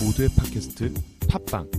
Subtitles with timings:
[0.00, 0.92] 모두의 팟캐스트
[1.28, 1.70] 팟빵.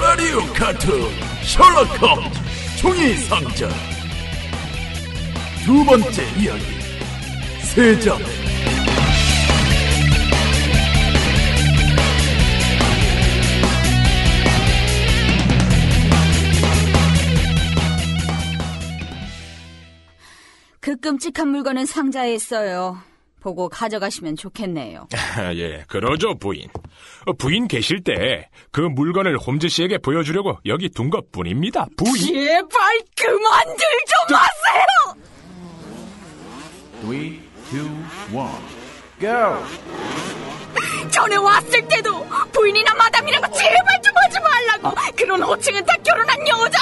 [0.00, 0.88] 라디오 카툰
[1.44, 3.68] 셜록 홈즈 종이 상자
[5.64, 6.64] 두 번째 이야기
[7.62, 8.37] 세자매
[21.12, 22.98] 끔찍한 물건은 상자에 있어요.
[23.40, 25.08] 보고 가져가시면 좋겠네요.
[25.38, 26.68] 아, 예, 그러죠, 부인.
[27.24, 32.14] 어, 부인 계실 때 그 물건을 홈즈 씨에게 보여주려고 여기 둔 것 뿐입니다, 부인.
[32.14, 33.84] 제발 그만들
[34.28, 35.16] 좀 하세요!
[37.00, 37.88] Three, two,
[38.32, 38.52] one,
[39.18, 39.64] go!
[41.10, 44.94] 전에 왔을 때도 부인이나 마담이라고 제발 좀 하지 말라고!
[45.16, 46.77] 그런 호칭은 다 결혼한 여자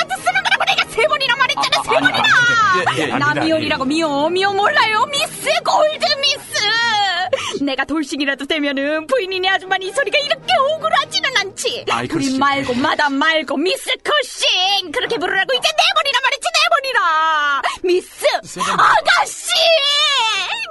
[3.09, 7.65] 나 아닙니다, 미혼이라고 미워, 미워 몰라요, 미스 골드 미스!
[7.65, 11.85] 내가 돌싱이라도 되면은 부인이네 아줌마는 이 소리가 이렇게 억울하지는 않지.
[11.91, 12.39] 아이, 부인.
[12.39, 18.27] 말고 마담 말고 미스 커싱 그렇게 부르라고 이제 네 번이나 말했지 네 번이나 미스
[18.63, 19.53] 아가씨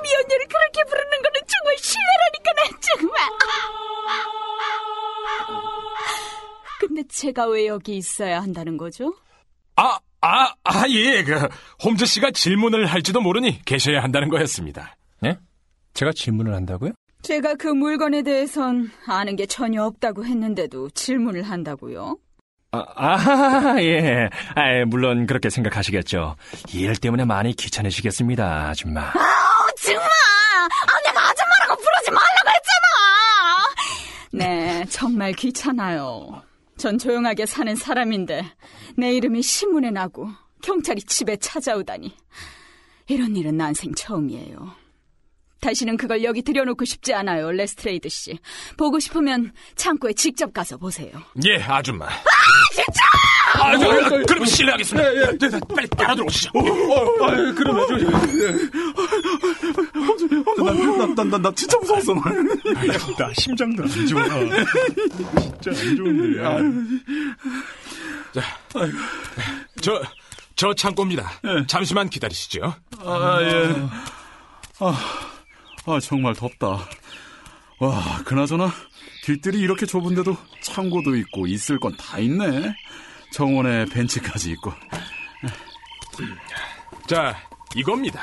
[0.04, 3.30] 미혼녀를 그렇게 부르는 거는 정말 실례라니까 난 정말
[6.80, 9.14] 근데 제가 왜 여기 있어야 한다는 거죠?
[9.78, 11.48] 아, 아, 아, 예, 그,
[11.86, 14.96] 홈즈 씨가 질문을 할지도 모르니 계셔야 한다는 거였습니다.
[15.22, 15.38] 네?
[15.94, 16.94] 제가 질문을 한다고요?
[17.22, 22.18] 제가 그 물건에 대해선 아는 게 전혀 없다고 했는데도 질문을 한다고요?
[22.72, 24.30] 아, 아, 예.
[24.56, 26.36] 아, 물론 그렇게 생각하시겠죠.
[26.74, 29.02] 일 때문에 많이 귀찮으시겠습니다, 아줌마.
[29.02, 36.42] 아우 정말 아 내가 아줌마라고 부르지 말라고 했잖아 네 정말 귀찮아요
[36.78, 38.44] 전 조용하게 사는 사람인데
[38.98, 40.30] 내 이름이 신문에 나고
[40.66, 42.12] 경찰이 집에 찾아오다니
[43.08, 44.74] 이런 일은 난생 처음이에요
[45.62, 48.40] 다시는 그걸 여기 들여놓고 싶지 않아요 레스트레이드 씨
[48.76, 51.12] 보고 싶으면 창고에 직접 가서 보세요
[51.46, 52.08] 예, 아줌마.
[53.58, 55.16] 아, 저, 아, 그럼 실례하겠습니다.
[55.16, 56.52] 예, 저, 저, 빨리 따라 들어오시죠.
[57.56, 57.88] 그러면
[60.58, 62.14] 저, 나, 나, 나, 나 진짜 무서웠어.
[62.16, 64.26] 나 심장도 안 좋아.
[65.40, 66.44] 진짜 안 좋은데.
[69.82, 70.02] 저,
[70.56, 71.30] 저 창고입니다.
[71.68, 72.74] 잠시만 기다리시죠.
[73.00, 73.76] 아, 예.
[74.80, 74.96] 아,
[75.86, 76.88] 아, 정말 덥다.
[77.80, 78.72] 와, 그나저나,
[79.24, 82.74] 뒷뜰이 이렇게 좁은데도 창고도 있고, 있을 건 다 있네.
[83.34, 84.72] 정원에 벤치까지 있고.
[87.08, 87.36] 자,
[87.76, 88.22] 이겁니다.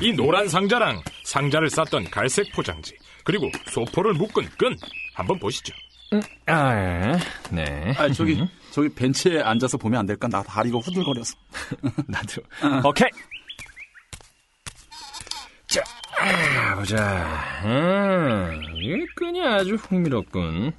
[0.00, 2.94] 이 노란 상자랑 상자를 쌌던 갈색 포장지,
[3.24, 4.76] 그리고 소포를 묶은 끈.
[5.14, 5.74] 한번 보시죠.
[6.46, 7.18] 아, 예.
[7.50, 7.94] 네.
[7.98, 10.26] 아, 저기, 저기 벤치에 앉아서 보면 안 될까?
[10.28, 11.36] 나 다리가 후들거려서.
[12.08, 12.42] 나도.
[12.88, 13.08] 오케이.
[15.66, 15.82] 자,
[16.18, 17.62] 아, 보자.
[17.64, 20.72] 음, 이 끈이 아주 흥미롭군.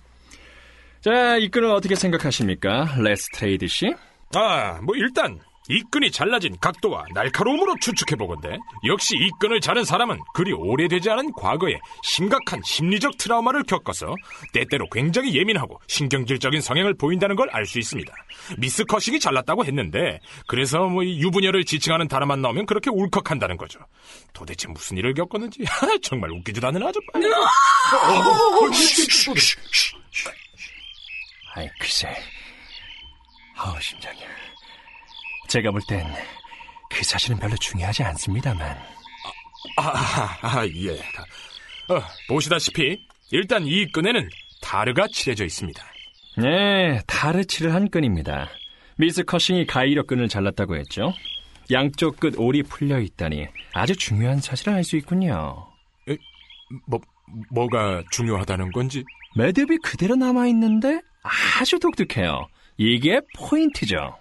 [1.01, 2.95] 자, 이 끈을 어떻게 생각하십니까?
[2.97, 3.93] 레스트레이드 씨?
[4.35, 10.19] 아, 뭐 일단 이 끈이 잘라진 각도와 날카로움으로 추측해 보건대 역시 이 끈을 자른 사람은
[10.33, 14.13] 그리 오래되지 않은 과거에 심각한 심리적 트라우마를 겪어서
[14.51, 18.11] 때때로 굉장히 예민하고 신경질적인 성향을 보인다는 걸 알 수 있습니다.
[18.57, 23.79] 미스 커싱이 잘랐다고 했는데 그래서 뭐이 유부녀를 지칭하는 단어만 나오면 그렇게 울컥한다는 거죠.
[24.33, 25.59] 도대체 무슨 일을 겪었는지
[26.01, 26.99] 정말 웃기지도 않는 아주.
[31.55, 32.09] 아이, 글쎄.
[33.55, 34.19] 아우, 심장이.
[35.53, 36.03] 제가 볼 땐
[36.89, 38.77] 그 사실은 별로 중요하지 않습니다만.
[39.77, 40.91] 아, 아, 예.
[41.91, 42.99] 어, 보시다시피
[43.31, 44.29] 일단 이 끈에는
[44.61, 45.83] 다르가 칠해져 있습니다.
[46.37, 48.49] 네, 다르치를 한 끈입니다.
[48.97, 51.13] 미스 커싱이 가위로 끈을 잘랐다고 했죠.
[51.71, 55.67] 양쪽 끝 올이 풀려 있다니 아주 중요한 사실을 알 수 있군요.
[56.87, 56.99] 뭐,
[57.51, 59.03] 뭐가 중요하다는 건지?
[59.35, 60.99] 매듭이 그대로 남아 있는데
[61.59, 62.47] 아주 독특해요.
[62.77, 64.15] 이게 포인트죠.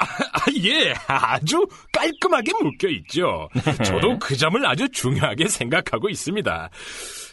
[0.00, 3.48] 아, 예, 아주 깔끔하게 묶여 있죠.
[3.84, 6.70] 저도 그 점을 아주 중요하게 생각하고 있습니다.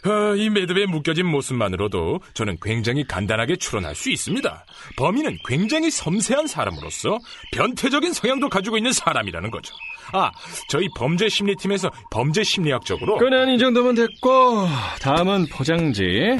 [0.05, 4.65] 어, 이 매듭에 묶여진 모습만으로도 저는 굉장히 간단하게 추론할 수 있습니다.
[4.97, 7.17] 범인은 굉장히 섬세한 사람으로서
[7.53, 9.73] 변태적인 성향도 가지고 있는 사람이라는 거죠.
[10.13, 10.31] 아,
[10.69, 14.67] 저희 범죄 심리팀에서 범죄 심리학적으로 끈은 이 정도면 됐고
[15.01, 16.37] 다음은 포장지.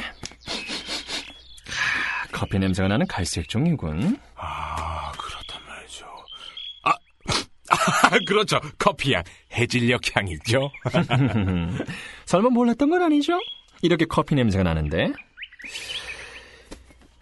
[2.32, 4.18] 커피 냄새가 나는 갈색 종이군.
[4.36, 6.06] 아, 그렇단 말이죠.
[6.84, 6.92] 아,
[7.70, 8.60] 아, 그렇죠.
[8.78, 9.22] 커피향,
[9.52, 10.70] 해질녘 향이죠.
[12.26, 13.38] 설마 몰랐던 건 아니죠?
[13.82, 15.12] 이렇게 커피 냄새가 나는데.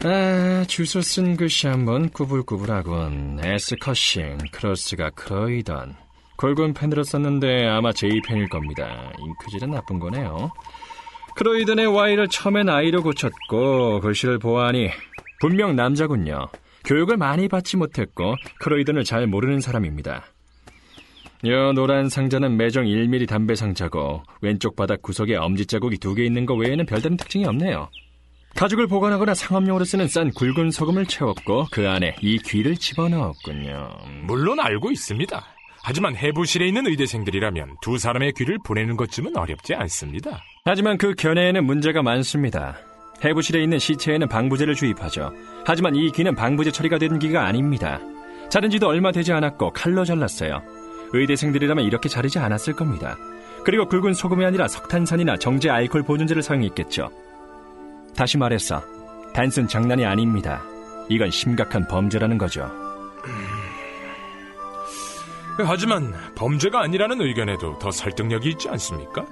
[0.05, 3.41] 아, 주소 쓴 글씨 한번 구불구불하군.
[3.43, 5.97] S 커싱, 크로스가 크로이던.
[6.37, 9.11] 골곤 펜으로 썼는데 아마 J펜일 겁니다.
[9.19, 10.51] 잉크질은 나쁜 거네요.
[11.35, 14.91] 크로이던의 Y를 처음엔 I로 고쳤고 글씨를 보아하니
[15.41, 16.49] 분명 남자군요.
[16.85, 20.25] 교육을 많이 받지 못했고 크로이던을 잘 모르는 사람입니다.
[21.47, 26.47] 여 노란 상자는 매정 1mm 담배 상자고 왼쪽 바닥 구석에 엄지 자국이 두 개 있는
[26.47, 27.89] 것 외에는 별다른 특징이 없네요.
[28.55, 33.91] 가죽을 보관하거나 상업용으로 쓰는 싼 굵은 소금을 채웠고 그 안에 이 귀를 집어넣었군요.
[34.27, 35.45] 물론 알고 있습니다.
[35.83, 40.43] 하지만 해부실에 있는 의대생들이라면 두 사람의 귀를 보내는 것쯤은 어렵지 않습니다.
[40.65, 42.77] 하지만 그 견해에는 문제가 많습니다.
[43.23, 45.33] 해부실에 있는 시체에는 방부제를 주입하죠.
[45.67, 48.01] 하지만 이 귀는 방부제 처리가 된 귀가 아닙니다.
[48.49, 50.63] 자른 지도 얼마 되지 않았고 칼로 잘랐어요.
[51.13, 53.17] 의대생들이라면 이렇게 자르지 않았을 겁니다.
[53.65, 57.11] 그리고 굵은 소금이 아니라 석탄산이나 정제 알코올 보존제를 사용했겠죠.
[58.15, 58.83] 다시 말해서
[59.35, 60.63] 단순 장난이 아닙니다.
[61.09, 62.71] 이건 심각한 범죄라는 거죠.
[65.59, 69.25] 하지만 범죄가 아니라는 의견에도 더 설득력이 있지 않습니까?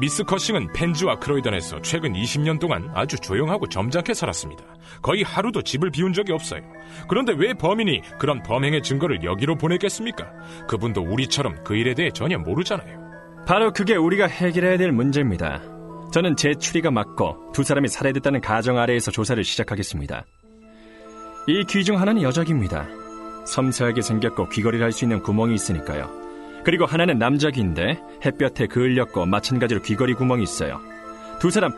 [0.00, 4.64] 미스 커싱은 펜즈와 크로이던에서 최근 20년 동안 아주 조용하고 점잖게 살았습니다.
[5.02, 6.60] 거의 하루도 집을 비운 적이 없어요.
[7.08, 10.30] 그런데 왜 범인이 그런 범행의 증거를 여기로 보냈겠습니까?
[10.68, 13.08] 그분도 우리처럼 그 일에 대해 전혀 모르잖아요.
[13.46, 15.60] 바로 그게 우리가 해결해야 될 문제입니다.
[16.12, 20.24] 저는 제 추리가 맞고 두 사람이 살해됐다는 가정 아래에서 조사를 시작하겠습니다.
[21.48, 22.86] 이 귀 중 하나는 여자귀입니다.
[23.46, 26.10] 섬세하게 생겼고 귀걸이를 할 수 있는 구멍이 있으니까요.
[26.68, 30.82] 그리고 하나는 남자귀인데 햇볕에 그을렸고 마찬가지로 귀걸이 구멍이 있어요.
[31.40, 31.72] 두 사람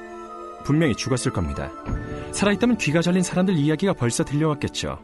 [0.64, 1.70] 분명히 죽었을 겁니다.
[2.32, 4.98] 살아있다면 귀가 잘린 사람들 이야기가 벌써 들려왔겠죠.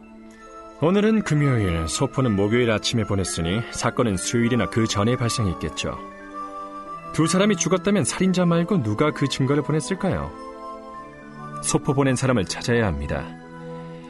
[0.81, 5.97] 오늘은 금요일, 소포는 목요일 아침에 보냈으니 사건은 수요일이나 그 전에 발생했겠죠.
[7.13, 10.29] 두 사람이 죽었다면 살인자 말고 누가 그 증거를 보냈을까요?
[11.63, 13.25] 소포 보낸 사람을 찾아야 합니다.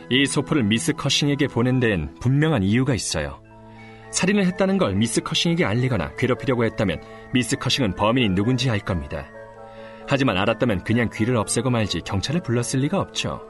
[0.09, 3.45] 이 소포를 미스 커싱에게 보낸 데엔 분명한 이유가 있어요.
[4.11, 7.01] 살인을 했다는 걸 미스 커싱에게 알리거나 괴롭히려고 했다면
[7.33, 9.29] 미스 커싱은 범인이 누군지 알 겁니다.
[10.07, 13.41] 하지만 알았다면 그냥 귀를 없애고 말지 경찰을 불렀을 리가 없죠.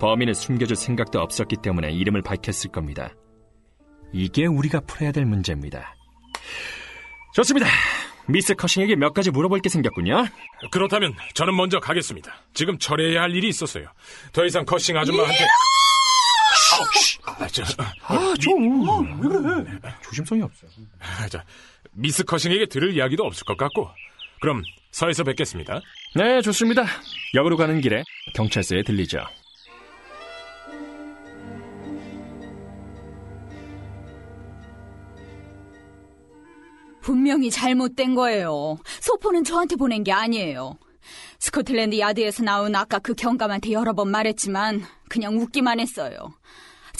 [0.00, 3.14] 범인을 숨겨줄 생각도 없었기 때문에 이름을 밝혔을 겁니다.
[4.12, 5.94] 이게 우리가 풀어야 될 문제입니다.
[7.34, 7.66] 좋습니다.
[8.26, 10.26] 미스 커싱에게 몇 가지 물어볼 게 생겼군요.
[10.70, 12.32] 그렇다면 저는 먼저 가겠습니다.
[12.54, 13.86] 지금 처리해야 할 일이 있었어요.
[14.32, 15.44] 더 이상 커싱 아줌마한테
[17.40, 17.62] 아, 저,
[18.02, 19.20] 아, 좀.
[19.22, 19.78] 왜 그래?
[20.02, 20.66] 조심성이 없어.
[21.00, 21.42] 아, 자,
[21.92, 23.88] 미스 커싱에게 들을 이야기도 없을 것 같고
[24.40, 25.80] 그럼 서에서 뵙겠습니다.
[26.16, 26.84] 네, 좋습니다.
[27.34, 28.02] 역으로 가는 길에
[28.34, 29.20] 경찰서에 들리죠.
[37.00, 38.78] 분명히 잘못된 거예요.
[39.00, 40.74] 소포는 저한테 보낸 게 아니에요.
[41.38, 46.34] 스코틀랜드 야드에서 나온 아까 그 경감한테 여러 번 말했지만 그냥 웃기만 했어요.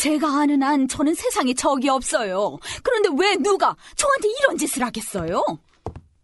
[0.00, 2.56] 제가 아는 한 저는 세상에 적이 없어요.
[2.82, 5.44] 그런데 왜 누가 저한테 이런 짓을 하겠어요?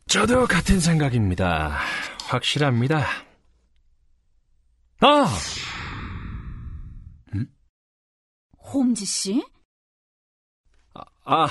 [0.08, 1.76] 저도 같은 생각입니다.
[2.24, 3.06] 확실합니다.
[5.00, 5.28] 아!
[8.72, 9.44] 홈즈 씨?
[10.94, 11.46] 아,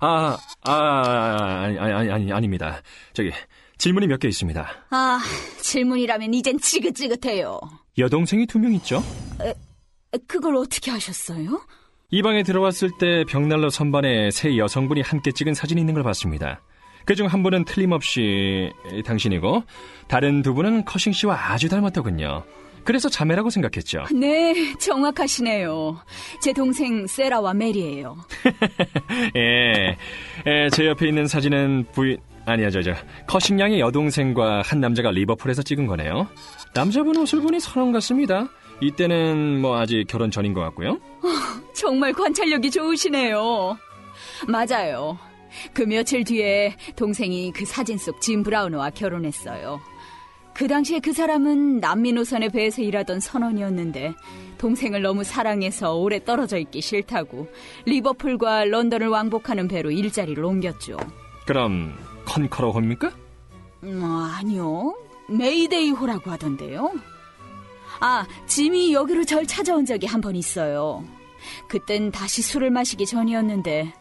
[0.00, 2.82] 아, 아, 아니, 아니, 아니, 아닙니다.
[3.12, 3.30] 저기,
[3.78, 4.68] 질문이 몇 개 있습니다.
[4.90, 5.20] 아,
[5.60, 7.60] 질문이라면 이젠 지긋지긋해요.
[7.96, 9.02] 여동생이 두 명 있죠?
[10.26, 11.60] 그걸 어떻게 하셨어요?
[12.10, 16.60] 이 방에 들어왔을 때 벽난로 선반에 세 여성분이 함께 찍은 사진이 있는 걸 봤습니다.
[17.04, 18.70] 그중 한 분은 틀림없이
[19.04, 19.62] 당신이고
[20.08, 22.44] 다른 두 분은 커싱 씨와 아주 닮았더군요.
[22.84, 24.06] 그래서 자매라고 생각했죠.
[24.14, 26.00] 네, 정확하시네요.
[26.40, 28.16] 제 동생 세라와 메리예요.
[29.36, 29.96] 예,
[30.46, 32.94] 예, 제 옆에 있는 사진은 부인 아니야 저저
[33.26, 36.26] 커싱 양의 여동생과 한 남자가 리버풀에서 찍은 거네요.
[36.74, 38.48] 남자분 옷을 보니 서른 같습니다.
[38.80, 40.98] 이때는 뭐 아직 결혼 전인 것 같고요.
[41.74, 43.76] 정말 관찰력이 좋으시네요.
[44.48, 45.18] 맞아요.
[45.74, 49.80] 그 며칠 뒤에 동생이 그 사진 속 짐 브라우너와 결혼했어요.
[50.54, 54.14] 그 당시에 그 사람은 난민 노선에 배에서 일하던 선원이었는데
[54.58, 57.48] 동생을 너무 사랑해서 오래 떨어져 있기 싫다고
[57.86, 60.98] 리버풀과 런던을 왕복하는 배로 일자리를 옮겼죠.
[61.46, 61.94] 그럼
[62.26, 63.10] 컨커러 호입니까?
[63.84, 64.94] 음, 아니요.
[65.28, 66.92] 메이데이 호라고 하던데요.
[68.00, 71.04] 아, 짐이 여기로 절 찾아온 적이 한 번 있어요.
[71.68, 73.92] 그땐 다시 술을 마시기 전이었는데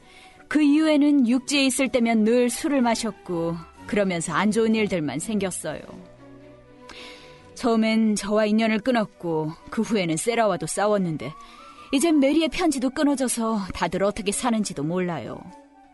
[0.48, 3.56] 그 이후에는 육지에 있을 때면 늘 술을 마셨고
[3.88, 5.80] 그러면서 안 좋은 일들만 생겼어요.
[7.56, 11.34] 처음엔 저와 인연을 끊었고 그 후에는 세라와도 싸웠는데
[11.92, 15.42] 이젠 메리의 편지도 끊어져서 다들 어떻게 사는지도 몰라요.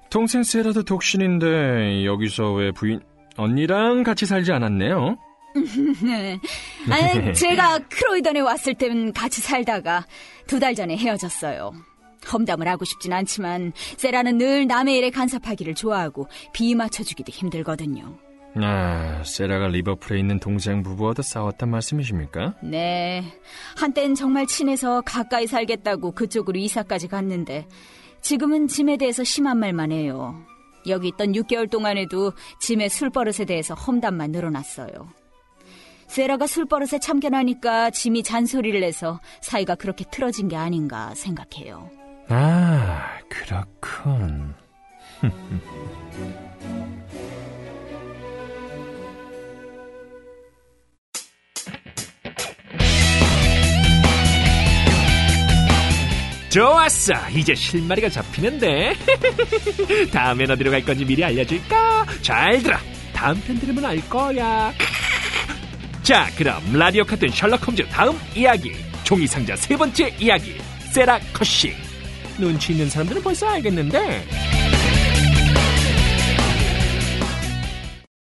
[0.09, 3.01] 동생 세라도 독신인데 여기서 왜 부인
[3.37, 5.17] 언니랑 같이 살지 않았네요?
[6.03, 6.39] 네.
[6.89, 10.05] 아, 제가 크로이던에 왔을 땐 같이 살다가
[10.47, 11.71] 두 달 전에 헤어졌어요.
[12.31, 18.17] 험담을 하고 싶진 않지만 세라는 늘 남의 일에 간섭하기를 좋아하고 비 맞춰주기도 힘들거든요.
[18.57, 22.55] 아, 세라가 리버풀에 있는 동생 부부와도 싸웠단 말씀이십니까?
[22.63, 23.23] 네,
[23.77, 27.67] 한땐 정말 친해서 가까이 살겠다고 그쪽으로 이사까지 갔는데
[28.21, 30.35] 지금은 짐에 대해서 심한 말만 해요.
[30.87, 35.09] 여기 있던 6개월 동안에도 짐의 술버릇에 대해서 험담만 늘어났어요.
[36.15, 41.89] 세라가 술버릇에 참견하니까 짐이 잔소리를 내서 사이가 그렇게 틀어진 게 아닌가 생각해요.
[42.29, 44.55] 아, 그렇군.
[56.49, 57.13] 좋았어.
[57.35, 58.93] 이제 실마리가 잡히는데.
[60.13, 62.05] 다음엔 어디로 갈 건지 미리 알려줄까?
[62.21, 62.77] 잘 들어.
[63.13, 64.71] 다음 편 들으면 알 거야.
[66.05, 68.71] 자, 그럼 라디오 카툰 셜록 홈즈 다음 이야기.
[69.03, 70.55] 종이 상자 세 번째 이야기.
[70.93, 71.73] 세라 커싱.
[72.37, 74.54] 눈치 있는 사람들은 벌써 알겠는데.